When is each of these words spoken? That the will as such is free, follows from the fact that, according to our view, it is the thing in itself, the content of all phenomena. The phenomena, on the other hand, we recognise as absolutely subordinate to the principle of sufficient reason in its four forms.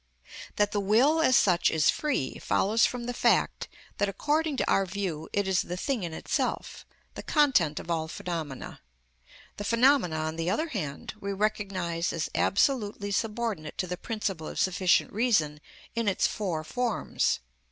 That 0.55 0.71
the 0.71 0.79
will 0.79 1.21
as 1.21 1.35
such 1.35 1.69
is 1.69 1.91
free, 1.91 2.39
follows 2.39 2.87
from 2.87 3.03
the 3.03 3.13
fact 3.13 3.67
that, 3.99 4.09
according 4.09 4.57
to 4.57 4.67
our 4.67 4.83
view, 4.87 5.29
it 5.31 5.47
is 5.47 5.61
the 5.61 5.77
thing 5.77 6.01
in 6.01 6.11
itself, 6.11 6.87
the 7.13 7.21
content 7.21 7.79
of 7.79 7.91
all 7.91 8.07
phenomena. 8.07 8.81
The 9.57 9.63
phenomena, 9.63 10.15
on 10.15 10.37
the 10.37 10.49
other 10.49 10.69
hand, 10.69 11.13
we 11.21 11.33
recognise 11.33 12.11
as 12.13 12.31
absolutely 12.33 13.11
subordinate 13.11 13.77
to 13.77 13.85
the 13.85 13.95
principle 13.95 14.47
of 14.47 14.57
sufficient 14.59 15.13
reason 15.13 15.61
in 15.93 16.07
its 16.07 16.25
four 16.25 16.63
forms. 16.63 17.39